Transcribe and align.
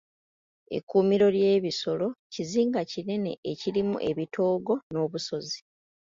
Ekkuumiro 0.77 1.27
ly'ebisolo 1.35 2.07
kizinga 2.33 2.81
kinene 2.91 3.31
ekirimu 3.51 3.95
ebitoogo 4.09 4.73
n'obusozi. 4.91 5.59